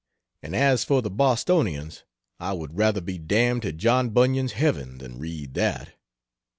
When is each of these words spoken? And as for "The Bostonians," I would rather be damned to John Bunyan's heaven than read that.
And 0.41 0.55
as 0.55 0.83
for 0.83 1.03
"The 1.03 1.11
Bostonians," 1.11 2.05
I 2.39 2.53
would 2.53 2.75
rather 2.79 3.01
be 3.01 3.19
damned 3.19 3.61
to 3.61 3.71
John 3.71 4.09
Bunyan's 4.09 4.53
heaven 4.53 4.97
than 4.97 5.19
read 5.19 5.53
that. 5.53 5.93